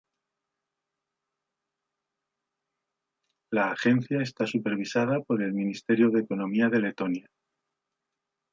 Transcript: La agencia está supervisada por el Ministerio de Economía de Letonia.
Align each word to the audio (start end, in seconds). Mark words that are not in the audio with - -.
La 3.51 3.69
agencia 3.69 4.23
está 4.23 4.47
supervisada 4.47 5.19
por 5.21 5.43
el 5.43 5.53
Ministerio 5.53 6.09
de 6.09 6.21
Economía 6.21 6.69
de 6.69 6.79
Letonia. 6.81 7.27